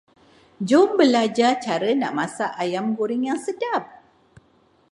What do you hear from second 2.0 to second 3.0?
nak masak ayam